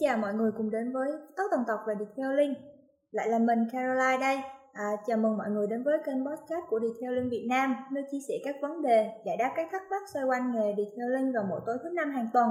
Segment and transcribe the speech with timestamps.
[0.00, 2.54] chào mọi người cùng đến với Tóc Tần Tộc về Detailing
[3.10, 4.38] Lại là mình Caroline đây.
[4.72, 8.18] À, Chào mừng mọi người đến với kênh podcast của Detailing Việt Nam Nơi chia
[8.28, 11.60] sẻ các vấn đề, giải đáp các thắc mắc xoay quanh nghề Detailing vào mỗi
[11.66, 12.50] tối thứ năm hàng tuần.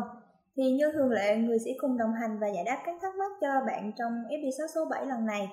[0.57, 3.32] Thì như thường lệ, người sẽ cùng đồng hành và giải đáp các thắc mắc
[3.41, 5.50] cho bạn trong episode số 7 lần này.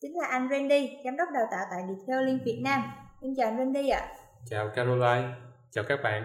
[0.00, 2.82] Chính là anh Randy, giám đốc đào tạo tại Detailing Việt Nam.
[3.20, 4.08] Xin chào anh Randy ạ.
[4.50, 5.28] Chào Caroline,
[5.70, 6.24] chào các bạn.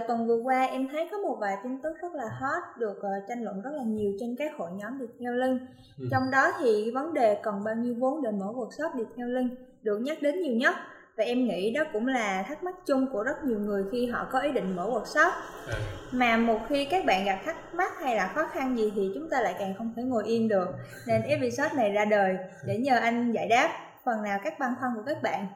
[0.00, 3.28] Tuần vừa qua em thấy có một vài tin tức rất là hot được uh,
[3.28, 5.58] tranh luận rất là nhiều trên các hội nhóm detailing.
[5.98, 6.08] Ừ.
[6.10, 9.48] Trong đó thì vấn đề cần bao nhiêu vốn để mở workshop detailing
[9.82, 10.74] được nhắc đến nhiều nhất.
[11.16, 14.28] Và em nghĩ đó cũng là thắc mắc chung của rất nhiều người khi họ
[14.32, 15.30] có ý định mở workshop.
[15.68, 15.76] À.
[16.12, 19.28] Mà một khi các bạn gặp thắc mắc hay là khó khăn gì thì chúng
[19.30, 20.68] ta lại càng không thể ngồi yên được.
[21.06, 23.68] Nên episode này ra đời để nhờ anh giải đáp
[24.04, 25.46] phần nào các băn khoăn của các bạn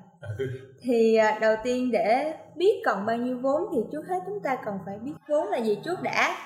[0.83, 4.56] thì à, đầu tiên để biết còn bao nhiêu vốn thì trước hết chúng ta
[4.64, 6.36] cần phải biết vốn là gì trước đã.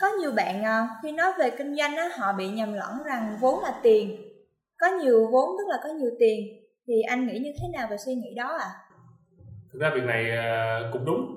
[0.00, 3.36] Có nhiều bạn à, khi nói về kinh doanh á, họ bị nhầm lẫn rằng
[3.40, 4.16] vốn là tiền.
[4.78, 6.46] Có nhiều vốn tức là có nhiều tiền.
[6.86, 8.66] Thì anh nghĩ như thế nào về suy nghĩ đó ạ?
[8.66, 8.90] À?
[9.72, 11.36] thực ra việc này à, cũng đúng.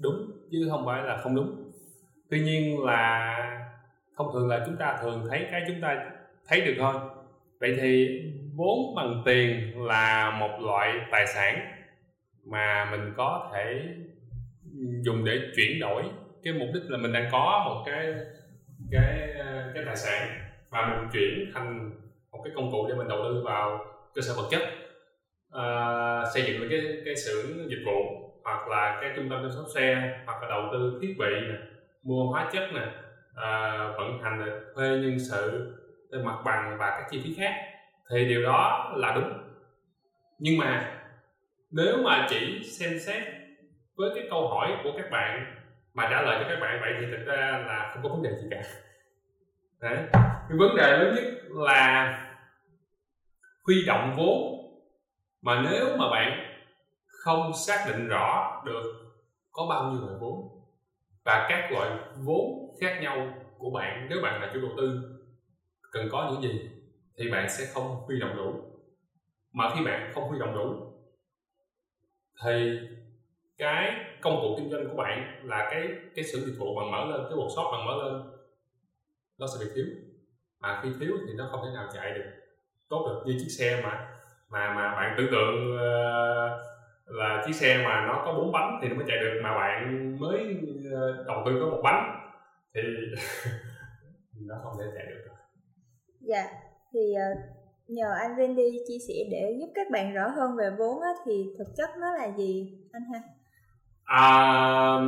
[0.00, 1.72] Đúng chứ không phải là không đúng.
[2.30, 3.34] Tuy nhiên là
[4.16, 6.10] thông thường là chúng ta thường thấy cái chúng ta
[6.48, 6.94] thấy được thôi.
[7.60, 8.08] Vậy thì
[8.58, 11.72] vốn bằng tiền là một loại tài sản
[12.46, 13.84] mà mình có thể
[15.02, 16.02] dùng để chuyển đổi.
[16.44, 18.14] Cái mục đích là mình đang có một cái
[18.90, 19.34] cái
[19.74, 20.28] cái tài sản
[20.70, 21.90] và mình chuyển thành
[22.32, 23.84] một cái công cụ để mình đầu tư vào
[24.14, 24.62] cơ sở vật chất.
[25.56, 29.64] Uh, xây dựng cái cái xưởng dịch vụ hoặc là cái trung tâm chăm sóc
[29.74, 31.58] xe hoặc là đầu tư thiết bị nè
[32.02, 35.74] mua hóa chất nè uh, vận hành thuê nhân sự
[36.12, 37.54] thuê mặt bằng và các chi phí khác
[38.10, 39.32] thì điều đó là đúng.
[40.38, 41.00] Nhưng mà
[41.70, 43.22] nếu mà chỉ xem xét
[43.96, 45.54] với cái câu hỏi của các bạn
[45.94, 48.30] mà trả lời cho các bạn vậy thì thực ra là không có vấn đề
[48.30, 48.62] gì cả.
[49.80, 49.98] Đấy.
[50.48, 52.14] cái vấn đề lớn nhất là
[53.66, 54.54] huy động vốn.
[55.42, 56.54] Mà nếu mà bạn
[57.06, 58.82] không xác định rõ được
[59.52, 60.48] có bao nhiêu loại vốn
[61.24, 65.02] và các loại vốn khác nhau của bạn, nếu bạn là chủ đầu tư,
[65.92, 66.70] cần có những gì?
[67.18, 68.52] Thì bạn sẽ không huy động đủ.
[69.52, 70.88] Mà khi bạn không huy động đủ
[72.44, 72.78] thì
[73.58, 77.04] cái công cụ kinh doanh của bạn là cái cái sự dịch vụ bạn mở
[77.04, 78.22] lên cái workshop bạn mở lên
[79.38, 79.86] nó sẽ bị thiếu.
[80.60, 82.30] Mà khi thiếu thì nó không thể nào chạy được.
[82.88, 84.08] Tốt được như chiếc xe mà
[84.48, 86.68] mà mà bạn tưởng tượng uh,
[87.06, 90.16] là chiếc xe mà nó có bốn bánh thì nó mới chạy được mà bạn
[90.20, 90.56] mới
[90.92, 92.30] ờ, đầu tư có một bánh
[92.74, 92.80] thì
[94.32, 95.28] nó không thể chạy được.
[96.20, 97.38] Dạ thì uh,
[97.88, 101.46] nhờ anh Randy chia sẻ để giúp các bạn rõ hơn về vốn á, thì
[101.58, 103.20] thực chất nó là gì anh ha?
[104.04, 104.98] À,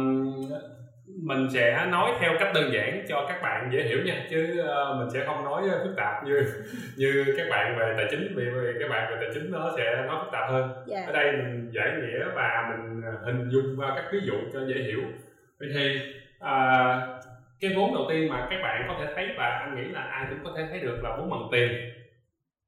[1.22, 4.98] mình sẽ nói theo cách đơn giản cho các bạn dễ hiểu nha chứ uh,
[4.98, 6.44] mình sẽ không nói phức tạp như
[6.96, 10.04] như các bạn về tài chính vì, vì các bạn về tài chính nó sẽ
[10.06, 10.86] nói phức tạp hơn yeah.
[10.86, 11.02] Dạ.
[11.06, 14.74] ở đây mình giải nghĩa và mình hình dung qua các ví dụ cho dễ
[14.74, 15.00] hiểu
[15.58, 16.00] vậy thì
[16.38, 17.20] uh,
[17.60, 20.26] cái vốn đầu tiên mà các bạn có thể thấy và anh nghĩ là ai
[20.31, 21.69] cũng có thể thấy được là vốn bằng tiền.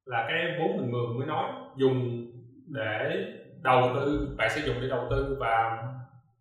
[0.05, 2.27] Là cái vốn mình vừa mới nói, dùng
[2.67, 3.25] để
[3.63, 5.83] đầu tư, bạn sẽ dùng để đầu tư và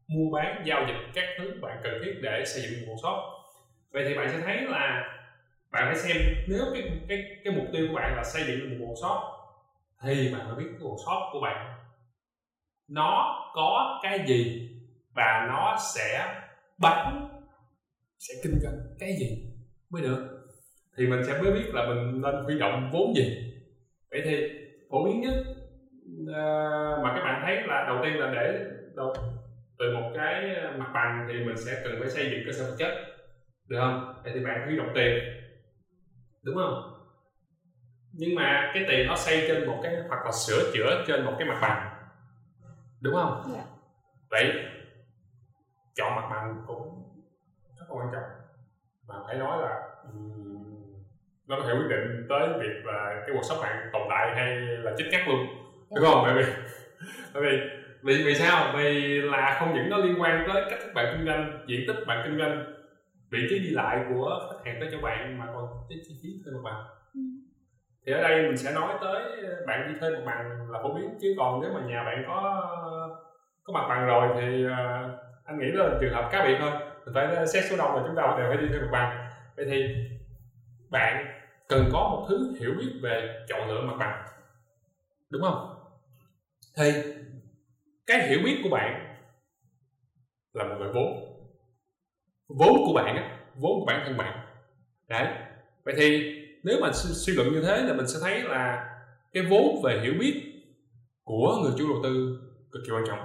[0.08, 3.18] mua bán, giao dịch các thứ bạn cần thiết để xây dựng một shop.
[3.94, 5.18] Vậy thì bạn sẽ thấy là
[5.72, 6.18] bạn phải xem
[6.48, 9.18] nếu cái cái cái mục tiêu của bạn là xây dựng một shop
[10.04, 11.68] thì bạn phải biết cái shop của bạn.
[12.90, 14.68] Nó có cái gì
[15.16, 16.36] và nó sẽ
[16.82, 17.31] bắn
[18.28, 19.54] sẽ kinh doanh cái gì
[19.90, 20.48] mới được
[20.98, 23.54] thì mình sẽ mới biết là mình nên huy động vốn gì
[24.12, 24.48] vậy thì
[24.90, 25.34] phổ biến nhất
[26.22, 28.66] uh, mà các bạn thấy là đầu tiên là để
[28.96, 29.14] đầu,
[29.80, 32.76] từ một cái mặt bằng thì mình sẽ cần phải xây dựng cơ sở vật
[32.80, 32.92] chất
[33.68, 35.20] được không vậy thì bạn huy động tiền
[36.44, 36.94] đúng không
[38.14, 41.34] nhưng mà cái tiền nó xây trên một cái hoặc là sửa chữa trên một
[41.40, 41.90] cái mặt bằng
[43.02, 43.66] đúng không yeah.
[43.66, 43.74] Dạ.
[44.30, 44.54] vậy
[45.96, 47.11] chọn mặt bằng cũng
[47.94, 48.30] quan trọng.
[49.08, 49.82] Mà phải nói là
[51.48, 54.56] nó có thể quyết định tới việc là cái cuộc sống bạn tồn tại hay
[54.58, 55.48] là chết cắt luôn.
[55.96, 56.24] Đúng không?
[56.24, 56.44] Bởi vì
[57.34, 57.58] bởi vì
[58.04, 58.74] vì vì sao?
[58.78, 61.96] Vì là không những nó liên quan tới cách thức bạn kinh doanh diện tích
[62.08, 62.66] bạn kinh doanh
[63.32, 66.30] vị trí đi lại của khách hàng tới cho bạn mà còn cái chi phí
[66.46, 66.84] thuê một bằng.
[67.14, 67.22] Ừ.
[68.06, 69.24] thì ở đây mình sẽ nói tới
[69.68, 72.68] bạn đi thuê một bằng là phổ biến chứ còn nếu mà nhà bạn có
[73.64, 74.72] có mặt bằng rồi thì uh,
[75.46, 76.72] anh nghĩ đó là trường hợp cá biệt thôi
[77.06, 79.30] mình phải xét số đông là chúng ta đều phải đi thuê mặt bằng.
[79.56, 79.96] Vậy thì
[80.90, 81.26] bạn
[81.68, 84.26] cần có một thứ hiểu biết về chọn lựa mặt bằng.
[85.30, 85.76] Đúng không?
[86.76, 86.92] Thì
[88.08, 89.16] cái hiểu biết của bạn
[90.54, 91.38] là một loại vốn.
[92.48, 94.46] Vốn của bạn á, vốn của bản thân bạn.
[95.08, 95.28] Đấy.
[95.84, 98.88] Vậy thì nếu mà suy luận như thế là mình sẽ thấy là
[99.34, 100.64] cái vốn về hiểu biết
[101.24, 102.40] của người chủ đầu tư
[102.72, 103.20] cực kỳ quan trọng.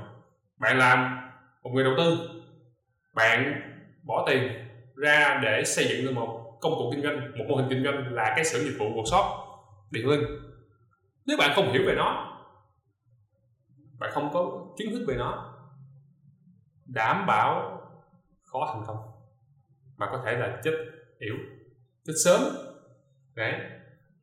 [0.56, 1.28] Bạn làm
[1.62, 2.18] một người đầu tư
[3.16, 3.60] bạn
[4.02, 4.52] bỏ tiền
[4.96, 8.14] ra để xây dựng được một công cụ kinh doanh, một mô hình kinh doanh
[8.14, 9.46] là cái xưởng dịch vụ workshop
[9.90, 10.20] điện linh
[11.26, 12.38] nếu bạn không hiểu về nó,
[13.98, 15.54] bạn không có kiến thức về nó,
[16.86, 17.80] đảm bảo
[18.44, 18.96] khó thành công.
[19.96, 20.72] Mà có thể là chết
[21.18, 21.34] yếu
[22.04, 22.40] chết sớm.
[23.34, 23.52] Đấy.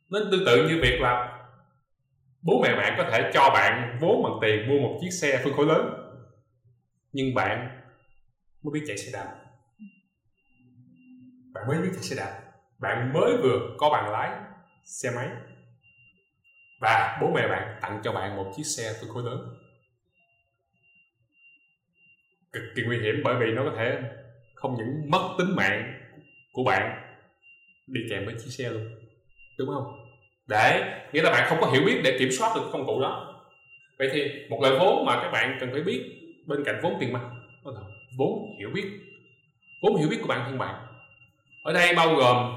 [0.10, 1.40] Nó tương tự như việc là
[2.42, 5.54] bố mẹ bạn có thể cho bạn vốn bằng tiền mua một chiếc xe phân
[5.54, 5.94] khối lớn,
[7.12, 7.83] nhưng bạn
[8.64, 9.36] mới biết chạy xe đạp.
[11.54, 12.42] Bạn mới biết chạy xe đạp.
[12.80, 14.32] Bạn mới vừa có bằng lái,
[14.84, 15.28] xe máy.
[16.82, 19.40] Và bố mẹ bạn tặng cho bạn một chiếc xe phân khối lớn.
[22.54, 24.02] Cực kỳ nguy hiểm bởi vì nó có thể
[24.56, 25.94] không những mất tính mạng
[26.52, 27.16] của bạn,
[27.88, 28.88] đi kèm với chiếc xe luôn.
[29.58, 29.84] Đúng không?
[30.48, 33.44] Để, nghĩa là bạn không có hiểu biết để kiểm soát được công cụ đó.
[33.98, 36.04] Vậy thì một loại vốn mà các bạn cần phải biết
[36.46, 37.22] bên cạnh vốn tiền mặt
[38.18, 39.00] vốn hiểu biết.
[39.82, 40.76] Vốn hiểu biết của bản thân bạn.
[41.64, 42.56] Ở đây bao gồm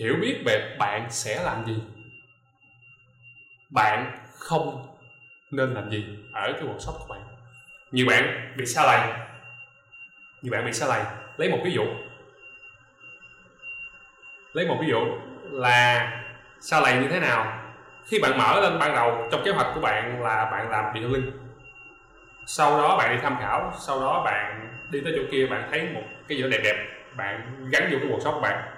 [0.00, 1.76] hiểu biết về bạn sẽ làm gì.
[3.70, 4.96] Bạn không
[5.50, 7.22] nên làm gì ở cái workshop của bạn.
[7.90, 9.12] Nhiều bạn bị xa lầy.
[10.42, 11.04] Nhiều bạn bị xa lầy.
[11.36, 11.84] Lấy một ví dụ.
[14.52, 14.98] Lấy một ví dụ
[15.50, 16.10] là
[16.60, 17.62] xa lầy như thế nào.
[18.06, 21.12] Khi bạn mở lên ban đầu trong kế hoạch của bạn là bạn làm điện
[21.12, 21.30] linh.
[22.46, 25.88] Sau đó bạn đi tham khảo, sau đó bạn đi tới chỗ kia bạn thấy
[25.94, 26.86] một cái gì đó đẹp đẹp,
[27.16, 28.68] bạn gắn vô cái workshop của bạn.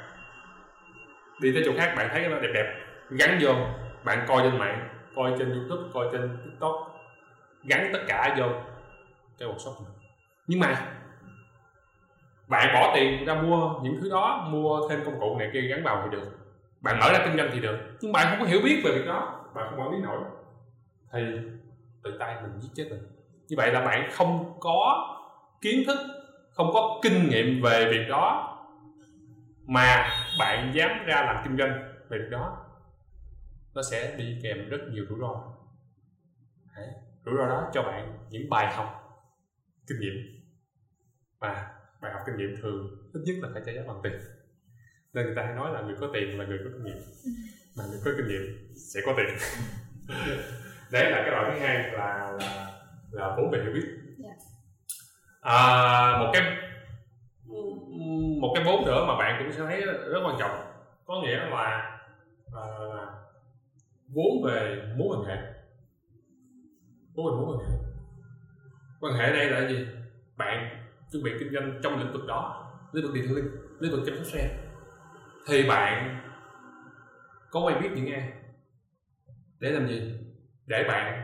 [1.40, 2.74] Đi tới chỗ khác bạn thấy nó đẹp đẹp,
[3.10, 3.54] gắn vô,
[4.04, 6.74] bạn coi trên mạng, coi trên youtube, coi trên tiktok,
[7.64, 8.46] gắn tất cả vô
[9.38, 9.92] cái workshop này
[10.48, 10.86] nhưng mà
[12.48, 15.82] bạn bỏ tiền ra mua những thứ đó, mua thêm công cụ này kia gắn
[15.84, 16.30] vào thì được.
[16.80, 17.78] Bạn mở ra kinh doanh thì được.
[18.00, 20.20] Nhưng bạn không có hiểu biết về việc đó, bạn không quản lý nổi.
[21.12, 21.20] Thì
[22.02, 23.00] tự tay mình giết chết mình.
[23.48, 25.06] Như vậy là bạn không có
[25.60, 25.98] kiến thức,
[26.50, 28.54] không có kinh nghiệm về việc đó,
[29.66, 31.70] mà bạn dám ra làm kinh doanh
[32.08, 32.68] về việc đó,
[33.74, 35.54] nó sẽ đi kèm rất nhiều rủi ro.
[36.76, 36.88] Đấy.
[37.24, 38.86] rủi ro đó cho bạn những bài học
[39.88, 40.14] kinh nghiệm.
[41.38, 41.70] Và
[42.00, 44.12] bài học kinh nghiệm thường ít nhất là phải trả giá bằng tiền.
[45.12, 47.02] Nên người ta hay nói là người có tiền là người có kinh nghiệm.
[47.76, 48.42] Mà người có kinh nghiệm
[48.92, 49.26] sẽ có tiền.
[50.92, 53.88] Đấy là cái loại thứ hai là là là vốn về hiểu biết.
[54.18, 54.34] Dạ
[55.48, 56.42] à, một cái
[58.40, 60.50] một cái vốn nữa mà bạn cũng sẽ thấy rất quan trọng.
[61.04, 62.00] Có nghĩa là
[62.54, 62.64] à,
[64.08, 65.36] vốn về mối quan hệ.
[67.14, 67.76] Vốn về mối quan hệ.
[69.00, 69.86] Quan hệ đây là gì?
[70.36, 70.68] Bạn
[71.12, 74.00] chuẩn bị kinh doanh trong lĩnh vực đó lĩnh vực điện thoại linh lĩnh vực
[74.06, 74.58] chăm sóc xe.
[75.48, 76.20] Thì bạn
[77.50, 78.32] có quen biết những ai?
[79.60, 80.12] Để làm gì?
[80.66, 81.22] Để bạn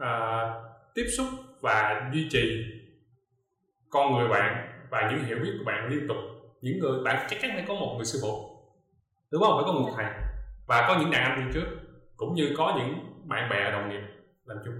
[0.00, 0.42] à,
[0.94, 1.26] tiếp xúc
[1.60, 2.64] và duy trì
[3.92, 6.16] con người bạn và những hiểu biết của bạn liên tục.
[6.60, 8.48] Những người bạn chắc chắn phải có một người sư phụ.
[9.30, 9.52] Đúng không?
[9.56, 10.06] Phải có một thầy.
[10.66, 11.66] Và có những đàn anh đi trước
[12.16, 12.94] cũng như có những
[13.28, 14.00] bạn bè đồng nghiệp
[14.44, 14.74] làm chung.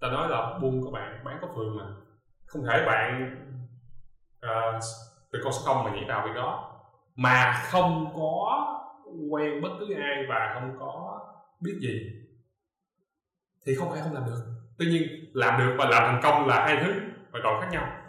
[0.00, 1.84] Ta nói là buôn của bạn bán có phường mà.
[2.46, 3.36] Không thể bạn
[4.40, 4.82] ờ, uh,
[5.32, 6.80] từ con số không mà nhảy vào việc đó.
[7.16, 8.66] Mà không có
[9.30, 11.20] quen bất cứ ai và không có
[11.60, 12.10] biết gì
[13.66, 14.40] thì không phải không làm được.
[14.78, 15.02] Tuy nhiên
[15.32, 16.92] làm được và làm thành công là hai thứ
[17.30, 17.99] và còn khác nhau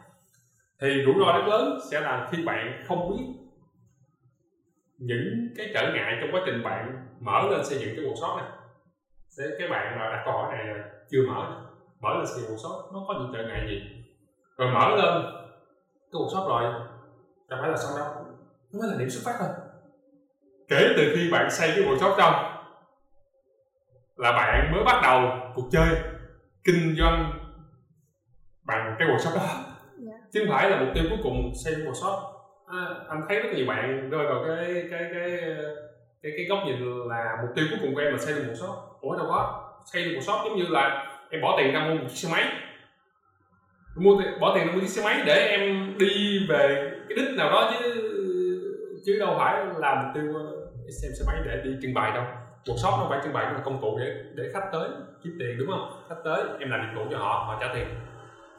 [0.81, 3.25] thì rủi ro rất lớn sẽ là khi bạn không biết
[4.97, 8.49] những cái trở ngại trong quá trình bạn mở lên xây dựng cái workshop này.
[9.29, 11.61] Sẽ cái bạn mà đặt câu hỏi này là chưa mở
[11.99, 14.03] mở lên xây dựng workshop, nó có những trở ngại gì?
[14.57, 15.23] Rồi mở lên
[16.11, 16.73] cái workshop rồi,
[17.49, 18.25] chẳng phải là xong đâu,
[18.73, 19.49] nó mới là điểm xuất phát thôi.
[20.67, 22.33] Kể từ khi bạn xây cái workshop trong
[24.15, 25.97] là bạn mới bắt đầu cuộc chơi
[26.63, 27.33] kinh doanh
[28.63, 29.70] bằng cái workshop đó
[30.33, 32.19] chứ không phải là mục tiêu cuối cùng xây một shop.
[32.67, 35.39] À, anh thấy rất nhiều bạn rơi vào cái cái cái
[36.23, 38.53] cái cái góc nhìn là mục tiêu cuối cùng của em là xây được một
[38.55, 38.75] shop.
[39.01, 39.69] Ủa đâu có.
[39.93, 42.29] Xây được một shop giống như là em bỏ tiền ra mua một chiếc xe
[42.31, 42.53] máy.
[43.95, 47.37] Mua tiền, bỏ tiền ra mua chiếc xe máy để em đi về cái đích
[47.37, 48.07] nào đó chứ
[49.05, 50.33] chứ đâu phải là mục tiêu
[51.01, 52.23] xem xe máy để đi trưng bày đâu.
[52.67, 54.89] Một shop nó phải trưng bày là công cụ để để khách tới
[55.23, 56.03] kiếm tiền đúng không?
[56.09, 57.87] Khách tới em làm dịch vụ cho họ họ trả tiền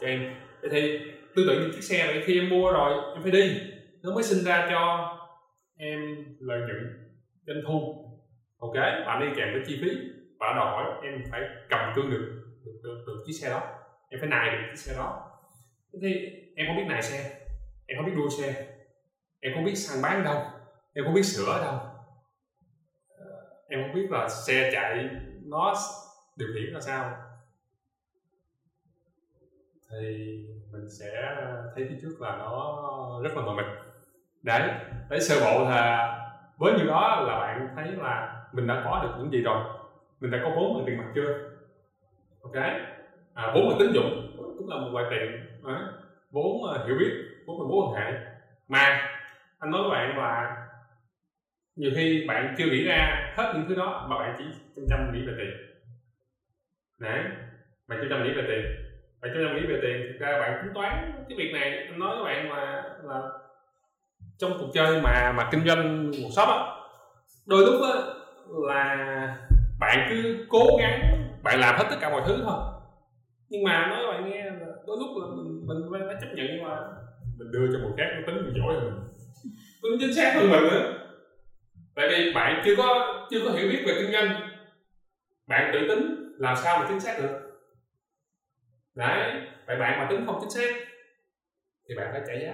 [0.01, 0.35] cho em.
[0.61, 1.01] Vậy thì
[1.37, 3.61] tương tự như chiếc xe này khi em mua rồi em phải đi.
[4.03, 5.09] Nó mới sinh ra cho
[5.77, 6.01] em
[6.41, 7.11] lợi nhuận
[7.47, 8.09] doanh thu.
[8.59, 8.75] Ok
[9.07, 9.91] bạn đi kèm với chi phí.
[10.41, 13.63] Và đòi hỏi em phải cầm cương được được, được, được chiếc xe đó.
[14.09, 15.29] Em phải nài được chiếc xe đó.
[16.03, 16.15] Thì
[16.57, 17.31] em không biết nài xe
[17.87, 18.67] em không biết đua xe
[19.41, 20.43] em không biết săn bán đâu
[20.95, 21.75] em không biết sửa đâu.
[23.09, 23.27] Ờ,
[23.69, 25.09] em không biết là xe chạy
[25.45, 25.75] nó
[26.37, 27.17] điều khiển là sao
[29.93, 30.39] thì
[30.73, 31.37] mình sẽ
[31.75, 32.79] thấy phía trước là nó
[33.23, 33.67] rất là mờ mịt.
[34.43, 34.71] Đấy
[35.11, 36.09] đấy sơ bộ là
[36.59, 39.59] với như đó là bạn thấy là mình đã có được những gì rồi.
[40.21, 41.39] Mình đã có vốn bằng tiền mặt chưa?
[42.43, 42.63] Ok.
[43.35, 45.89] À, vốn bằng tín dụng cũng là một loại tiền à,
[46.31, 47.13] vốn ờ, hiểu biết
[47.47, 48.19] vốn là mối quan hệ.
[48.69, 49.09] Mà
[49.59, 50.57] anh nói với bạn là
[51.77, 54.45] nhiều khi bạn chưa nghĩ ra hết những thứ đó mà bạn chỉ
[54.77, 55.51] chăm chăm nghĩ về tiền.
[56.99, 57.25] Đấy
[57.89, 58.82] bạn chỉ chăm nghĩ về tiền
[59.23, 62.17] bạn cho chăm nghĩ về tiền, thực ra bạn tính toán cái việc này nói
[62.17, 63.21] với bạn là là
[64.39, 66.59] trong cuộc chơi mà mà kinh doanh workshop á,
[67.47, 68.01] đôi lúc á
[68.49, 68.97] là
[69.81, 71.01] bạn cứ cố gắng
[71.43, 72.59] bạn làm hết tất cả mọi thứ thôi.
[73.49, 76.89] Nhưng mà nói bạn nghe là đôi lúc là mình mình phải chấp nhận là
[77.39, 79.09] mình đưa cho một khác, nó tính mình giỏi hơn mình.
[79.83, 80.95] Tính chính xác hơn mình nữa.
[81.95, 84.41] Tại vì bạn chưa có chưa có hiểu biết về kinh doanh,
[85.47, 87.52] bạn tự tính làm sao mà chính xác được
[88.95, 89.33] đấy
[89.67, 90.75] vậy bạn mà tính không chính xác
[91.89, 92.53] thì bạn phải trả giá.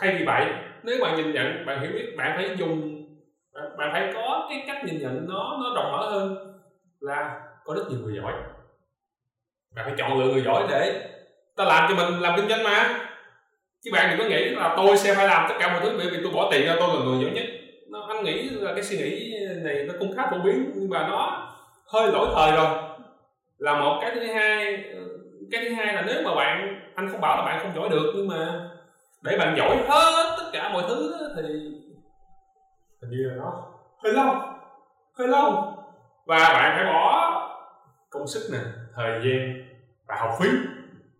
[0.00, 0.46] Thay vì vậy
[0.82, 3.04] nếu bạn nhìn nhận bạn hiểu biết bạn phải dùng
[3.54, 6.36] bạn, bạn phải có cái cách nhìn nhận nó nó rộng mở hơn
[7.00, 8.32] là có rất nhiều người giỏi.
[9.74, 11.08] Bạn phải chọn lựa người giỏi để
[11.56, 13.08] ta làm cho mình làm kinh doanh mà.
[13.84, 16.10] Chứ bạn đừng có nghĩ là tôi sẽ phải làm tất cả mọi thứ bởi
[16.10, 17.44] vì tôi bỏ tiền ra tôi là người giỏi nhất.
[17.88, 21.08] Nó, anh nghĩ là cái suy nghĩ này nó cũng khá phổ biến nhưng mà
[21.08, 21.48] nó
[21.92, 22.91] hơi lỗi thời rồi
[23.62, 25.18] là một cái thứ hai ừ,
[25.50, 28.12] cái thứ hai là nếu mà bạn, anh không bảo là bạn không giỏi được,
[28.14, 28.70] nhưng mà
[29.22, 31.42] để bạn giỏi hết tất cả mọi thứ thì
[33.02, 33.62] hình như là nó
[34.04, 34.34] hơi lâu
[35.18, 35.74] hơi lâu.
[36.26, 37.28] Và bạn phải bỏ
[38.10, 38.58] công sức nè,
[38.94, 39.66] thời gian
[40.06, 40.48] và học phí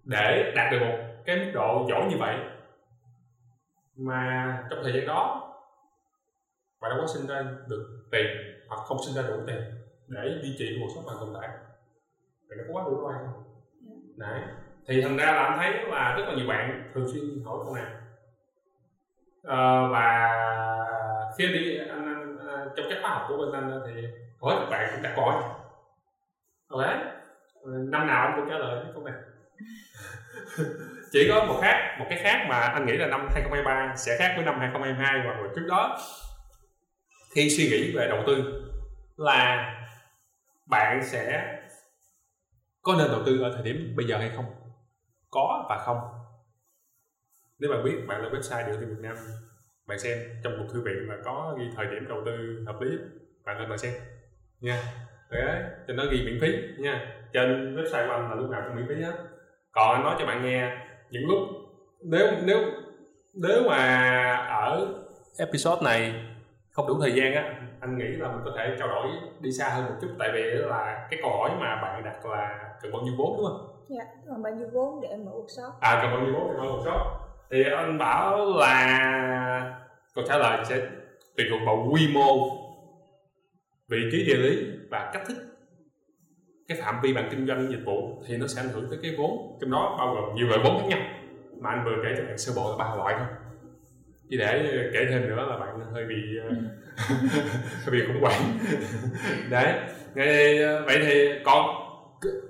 [0.05, 2.37] để đạt được một cái mức độ giỏi như vậy.
[3.97, 5.49] Mà trong thời gian đó,
[6.81, 8.27] bạn đâu có sinh ra được tiền
[8.69, 9.61] hoặc không sinh ra đủ tiền
[10.07, 11.49] để duy trì cuộc sống bằng tồn tại
[12.57, 13.45] vậy nó có quá đủ đâu không
[14.17, 14.41] đấy.
[14.89, 17.75] Thì thành ra là anh thấy là rất là nhiều bạn thường xuyên hỏi câu
[17.75, 17.85] này.
[19.43, 20.31] À, và
[21.39, 24.07] khi anh đi anh, anh, anh, trong các khóa học của bên anh thì
[24.41, 25.43] hỏi các bạn cũng đặt câu hỏi
[26.69, 27.13] ok
[27.65, 29.15] năm nào anh cũng trả lời cái câu này.
[31.13, 34.33] Chỉ có một khác một cái khác mà anh nghĩ là năm 2023 sẽ khác
[34.37, 35.99] với năm 2022 hoặc là trước đó.
[37.35, 38.63] Khi suy nghĩ về đầu tư
[39.17, 39.75] là
[40.67, 41.59] bạn sẽ
[42.83, 44.45] có nên đầu tư ở thời điểm bây giờ hay không?
[45.31, 45.99] Có và không.
[47.59, 49.17] Nếu bạn biết bạn lên website điện tử Việt Nam,
[49.87, 52.91] bạn xem trong một thư viện là có ghi thời điểm đầu tư hợp lý,
[53.45, 53.93] bạn lên bạn xem.
[54.61, 54.83] Nha.
[55.31, 55.63] Đấy.
[55.89, 57.25] Cho nó ghi miễn phí, nha.
[57.33, 59.15] Trên website của anh là lúc nào cũng miễn phí hết.
[59.73, 61.39] Còn anh nói cho bạn nghe, những lúc
[62.05, 62.59] nếu nếu
[63.35, 65.05] nếu mà ở
[65.39, 66.25] episode này
[66.71, 69.07] không đủ thời gian á anh nghĩ là mình có thể trao đổi
[69.41, 72.71] đi xa hơn một chút tại vì là cái câu hỏi mà bạn đặt là
[72.83, 73.85] cần bao nhiêu vốn đúng không?
[73.89, 75.71] Dạ, cần bao nhiêu vốn để mở workshop?
[75.81, 77.05] À cần bao nhiêu vốn để mở workshop?
[77.51, 79.79] Thì anh bảo là
[80.15, 80.81] câu trả lời sẽ
[81.37, 82.49] tùy thuộc vào quy mô,
[83.89, 85.37] vị trí địa lý và cách thức
[86.69, 89.15] cái phạm vi bạn kinh doanh dịch vụ thì nó sẽ ảnh hưởng tới cái
[89.19, 91.01] vốn trong đó bao gồm nhiều loại vốn khác nhau
[91.61, 93.27] mà anh vừa kể cho bạn sơ bộ là ba loại thôi
[94.31, 96.55] chỉ để kể thêm nữa là bạn hơi bị ờ,
[97.85, 98.59] hơi bị khủng hoảng.
[99.51, 99.75] Đấy
[100.87, 101.67] vậy thì còn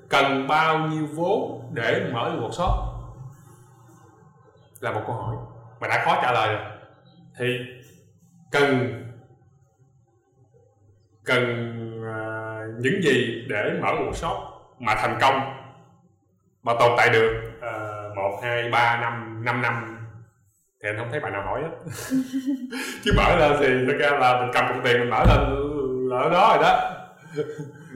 [0.08, 2.70] cần bao nhiêu vốn để mở được một shop
[4.80, 5.36] là một câu hỏi
[5.80, 6.64] mà đã khó trả lời rồi.
[7.38, 7.58] Thì
[8.50, 8.98] cần
[11.24, 11.42] cần
[12.00, 14.36] uh, những gì để mở một shop
[14.78, 15.40] mà thành công
[16.62, 17.52] mà tồn tại được
[18.16, 20.01] một hai ba năm năm năm
[20.82, 21.70] thì anh không thấy bạn nào hỏi hết.
[23.04, 25.40] Chứ mở lên thì thật ra là mình cầm cục tiền mình mở lên
[26.10, 26.80] là ở đó rồi đó.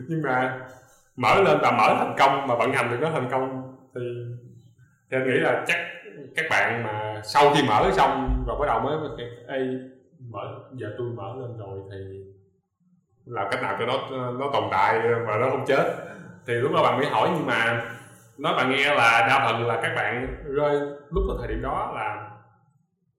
[0.09, 0.59] Nhưng mà
[1.17, 4.01] mở lên và mở thành công mà vận hành được nó thành công thì
[5.11, 5.79] thì anh nghĩ là chắc
[6.37, 9.59] các bạn mà sau khi mở xong rồi bắt đầu mới Ê,
[10.31, 10.41] mở
[10.73, 12.25] giờ tôi mở lên rồi thì
[13.27, 15.97] làm cách nào cho nó nó tồn tại mà nó không chết?
[16.47, 17.85] Thì lúc đó bạn mới hỏi nhưng mà
[18.39, 21.93] nói bạn nghe là đa phần là các bạn rơi lúc ở thời điểm đó
[21.95, 22.31] là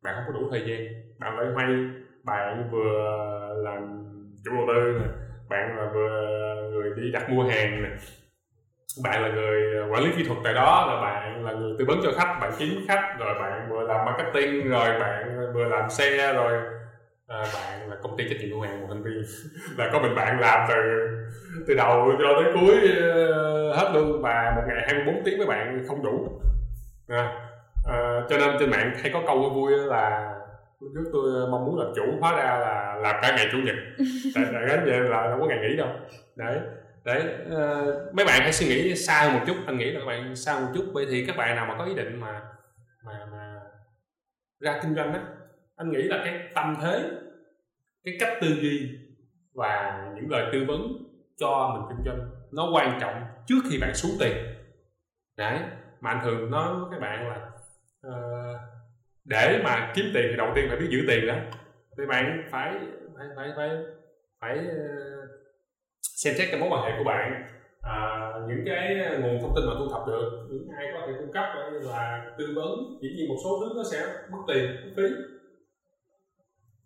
[0.04, 0.88] bạn không có đủ thời gian.
[1.20, 1.68] Bạn lại may
[2.24, 3.18] bạn vừa
[3.64, 4.04] làm
[4.46, 5.02] chủ đầu tư
[5.50, 6.10] bạn là vừa
[6.72, 7.92] người đi đặt mua hàng này
[9.04, 12.00] bạn là người quản lý kỹ thuật tại đó là bạn là người tư vấn
[12.04, 16.34] cho khách bạn kiếm khách rồi bạn vừa làm marketing rồi bạn vừa làm xe
[16.34, 16.54] rồi
[17.28, 19.24] à, bạn là công ty trách nhiệm hữu hạn một thành viên.
[19.78, 20.76] Là có mình bạn làm từ
[21.68, 25.86] từ đầu cho tới cuối uh, hết luôn và một ngày 24 tiếng với bạn
[25.88, 26.42] không đủ.
[27.08, 27.50] À,
[27.88, 30.34] à, cho nên trên mạng hay có câu vui là
[30.80, 33.76] lúc trước tôi mong muốn làm chủ hóa ra là làm cả ngày chủ nhật.
[34.36, 35.90] Tại tại cái vậy là không có ngày nghỉ đâu.
[36.36, 36.60] Đấy
[37.06, 40.06] đấy uh, mấy bạn hãy suy nghĩ xa hơn một chút anh nghĩ là các
[40.06, 40.86] bạn xa một chút.
[40.94, 42.42] Bởi thì các bạn nào mà có ý định mà
[43.06, 43.62] mà mà
[44.60, 45.22] ra kinh doanh á
[45.76, 47.10] anh nghĩ là cái tâm thế
[48.04, 48.90] cái cách tư duy
[49.54, 53.96] và những lời tư vấn cho mình kinh doanh nó quan trọng trước khi bạn
[53.96, 54.38] xuống tiền.
[55.38, 55.60] Đấy
[56.02, 57.50] mà anh thường nói với các bạn là
[59.28, 61.36] để mà kiếm tiền thì đầu tiên phải biết giữ tiền đó
[61.98, 62.74] thì bạn phải
[63.18, 63.70] phải phải phải,
[64.42, 64.88] phải ờ,
[66.02, 67.44] xem xét cái mối quan hệ của bạn
[67.82, 70.48] à, những cái nguồn thông tin mà thu thập được.
[70.50, 71.46] Những ai có thể cung cấp
[71.82, 72.70] là tư vấn
[73.02, 75.04] dĩ nhiên một số thứ nó sẽ mất tiền mất phí.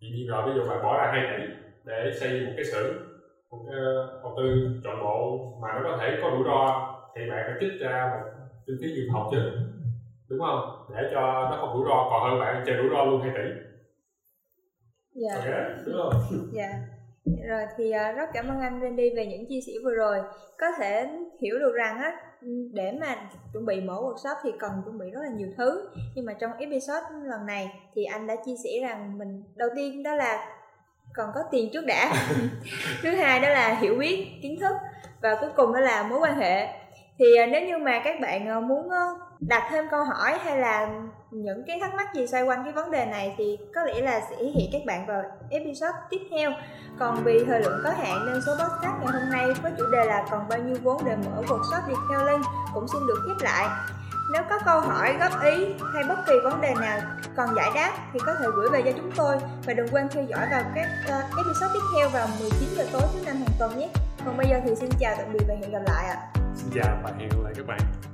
[0.02, 2.94] Dĩ nhiên rồi ví dụ bạn bỏ ra 2 tỷ để xây một cái xưởng
[3.52, 7.22] một cái ờ, đầu tư trọn bộ mà nó có thể có rủi ro thì
[7.30, 8.30] bạn phải trích ra một
[8.68, 9.71] kinh phí dự phòng chứ
[10.32, 10.86] đúng không?
[10.96, 13.62] Để cho nó không rủi ro còn hơn bạn chơi rủi ro luôn 2 tỷ.
[15.14, 15.36] Dạ.
[15.36, 15.46] Ok
[15.86, 16.14] đúng không?
[16.54, 16.70] Dạ.
[17.48, 20.18] Rồi thì uh, rất cảm ơn anh Randy về những chia sẻ vừa rồi.
[20.60, 21.10] Có thể
[21.42, 22.12] hiểu được rằng á
[22.74, 23.16] để mà
[23.54, 25.90] chuẩn bị mở workshop thì cần chuẩn bị rất là nhiều thứ.
[26.16, 30.04] Nhưng mà trong episode lần này thì anh đã chia sẻ rằng mình đầu tiên
[30.04, 30.58] đó là
[31.14, 32.14] còn có tiền trước đã.
[33.02, 34.76] Thứ hai đó là hiểu biết kiến thức.
[35.22, 36.68] Và cuối cùng đó là mối quan hệ.
[37.18, 38.90] Thì uh, nếu như mà các bạn uh, muốn
[39.42, 40.90] đặt thêm câu hỏi hay là
[41.32, 44.22] những cái thắc mắc gì xoay quanh cái vấn đề này thì có lẽ là
[44.30, 46.52] sẽ hiện các bạn vào episode tiếp theo.
[47.00, 50.06] Còn vì thời lượng có hạn nên số podcast ngày hôm nay với chủ đề
[50.06, 52.42] là còn bao nhiêu vốn để mở workshop detailing
[52.74, 53.68] cũng xin được khép lại.
[54.34, 57.00] Nếu có câu hỏi góp ý hay bất kỳ vấn đề nào
[57.36, 59.38] còn giải đáp thì có thể gửi về cho chúng tôi.
[59.66, 63.02] Và đừng quên theo dõi vào các uh, episode tiếp theo vào 19 giờ tối
[63.14, 63.90] thứ năm hàng tuần nhé.
[64.26, 66.18] Còn bây giờ thì xin chào tạm biệt và hẹn gặp lại ạ.
[66.56, 68.11] Xin chào và hẹn gặp lại các bạn.